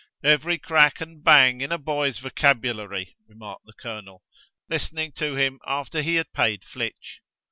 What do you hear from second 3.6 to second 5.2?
the colonel, listening